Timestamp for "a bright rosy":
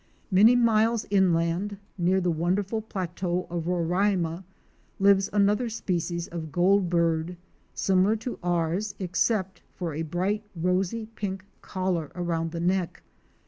9.93-11.05